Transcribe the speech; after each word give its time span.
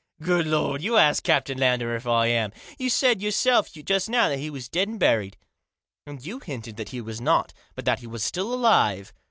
Good 0.19 0.47
Lord! 0.47 0.81
You 0.81 0.97
ask 0.97 1.21
Captain 1.21 1.59
Lander 1.59 1.95
if 1.95 2.07
I 2.07 2.25
am. 2.25 2.51
You 2.79 2.89
said 2.89 3.21
yourself 3.21 3.71
just 3.71 4.09
now 4.09 4.29
that 4.29 4.39
he 4.39 4.49
was 4.49 4.67
dead 4.67 4.87
and 4.87 4.99
buried."" 4.99 5.37
And 6.07 6.25
you 6.25 6.39
hinted 6.39 6.75
that 6.77 6.89
he 6.89 7.01
was 7.01 7.21
not, 7.21 7.53
but 7.75 7.85
that 7.85 7.99
he 7.99 8.07
was 8.07 8.23
still 8.23 8.51
alive." 8.51 9.13